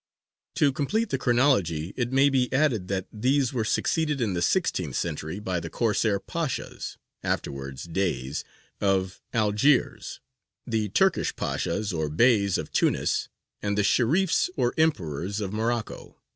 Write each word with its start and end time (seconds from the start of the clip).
To 0.55 0.71
complete 0.71 1.09
the 1.11 1.19
chronology 1.19 1.93
it 1.95 2.11
may 2.11 2.31
be 2.31 2.51
added 2.51 2.87
that 2.87 3.05
these 3.13 3.53
were 3.53 3.63
succeeded 3.63 4.19
in 4.19 4.33
the 4.33 4.41
sixteenth 4.41 4.95
century 4.95 5.37
by 5.37 5.59
the 5.59 5.69
Corsair 5.69 6.19
Pashas 6.19 6.97
(afterwards 7.21 7.83
Deys) 7.83 8.43
of 8.79 9.21
Algiers, 9.31 10.19
the 10.65 10.89
Turkish 10.89 11.35
Pashas 11.35 11.93
or 11.93 12.09
Beys 12.09 12.57
of 12.57 12.71
Tunis, 12.71 13.29
and 13.61 13.77
the 13.77 13.83
Sherīfs 13.83 14.49
or 14.55 14.73
Emperors 14.75 15.39
of 15.39 15.53
Morocco. 15.53 16.19